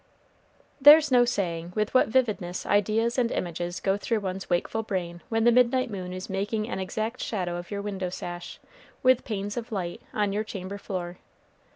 There's 0.81 1.11
no 1.11 1.25
saying 1.25 1.73
with 1.75 1.93
what 1.93 2.07
vividness 2.07 2.65
ideas 2.65 3.19
and 3.19 3.29
images 3.31 3.79
go 3.79 3.97
through 3.97 4.21
one's 4.21 4.49
wakeful 4.49 4.81
brain 4.81 5.21
when 5.29 5.43
the 5.43 5.51
midnight 5.51 5.91
moon 5.91 6.11
is 6.11 6.27
making 6.27 6.67
an 6.67 6.79
exact 6.79 7.21
shadow 7.21 7.55
of 7.55 7.69
your 7.69 7.83
window 7.83 8.09
sash, 8.09 8.59
with 9.03 9.23
panes 9.23 9.57
of 9.57 9.71
light, 9.71 10.01
on 10.11 10.33
your 10.33 10.43
chamber 10.43 10.79
floor. 10.79 11.19